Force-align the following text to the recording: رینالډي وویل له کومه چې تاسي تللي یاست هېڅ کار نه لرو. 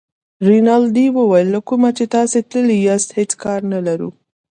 رینالډي 0.47 1.07
وویل 1.17 1.47
له 1.55 1.59
کومه 1.69 1.89
چې 1.97 2.05
تاسي 2.15 2.39
تللي 2.51 2.77
یاست 2.87 3.09
هېڅ 3.17 3.31
کار 3.43 3.59
نه 3.73 3.79
لرو. 3.87 4.09